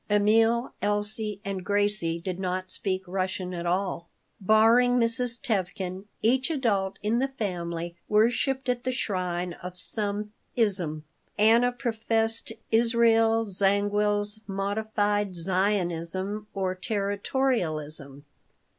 [0.09, 5.39] Emil, Elsie, and Gracie did not speak Russian at all Barring Mrs.
[5.39, 11.03] Tevkin, each adult in the family worshiped at the shrine of some "ism."
[11.37, 18.23] Anna professed Israel Zangwill's modified Zionism or Territorialism.